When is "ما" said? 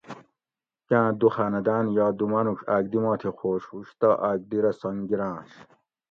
3.03-3.13